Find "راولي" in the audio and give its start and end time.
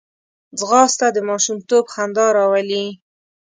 2.37-2.85